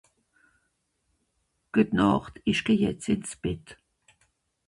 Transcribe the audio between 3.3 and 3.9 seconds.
Bett